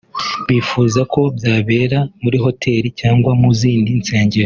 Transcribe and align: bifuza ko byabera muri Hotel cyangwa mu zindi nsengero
bifuza 0.47 0.99
ko 1.13 1.21
byabera 1.37 1.99
muri 2.21 2.37
Hotel 2.45 2.83
cyangwa 2.99 3.31
mu 3.41 3.49
zindi 3.59 3.91
nsengero 4.01 4.39